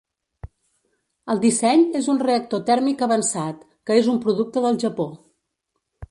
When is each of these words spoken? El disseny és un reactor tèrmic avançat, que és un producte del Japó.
El 1.33 1.41
disseny 1.41 1.83
és 1.99 2.07
un 2.13 2.21
reactor 2.23 2.63
tèrmic 2.69 3.03
avançat, 3.07 3.59
que 3.89 3.99
és 4.01 4.09
un 4.13 4.17
producte 4.23 4.65
del 4.67 4.81
Japó. 4.85 5.07